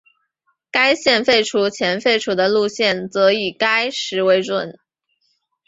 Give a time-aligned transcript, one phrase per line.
[0.71, 4.73] 该线废除前废除的路线则以该时为准。